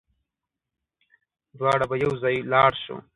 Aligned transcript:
دواړه 1.57 1.85
به 1.89 1.95
يوځای 2.03 2.37
لاړ 2.51 2.71
شو 2.83 2.95